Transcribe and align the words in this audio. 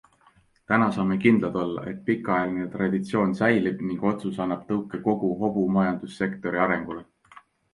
Täna 0.69 0.85
saame 0.95 1.17
kindlad 1.25 1.59
olla, 1.63 1.83
et 1.91 1.99
pikaajaline 2.07 2.65
traditsioon 2.77 3.37
säilib 3.41 3.85
ning 3.91 4.01
otsus 4.13 4.41
annab 4.47 4.67
tõuke 4.73 5.03
kogu 5.07 5.31
hobumajandussektori 5.43 6.65
arengule. 6.67 7.07